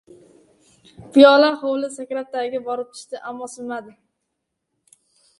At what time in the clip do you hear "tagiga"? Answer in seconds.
2.37-2.61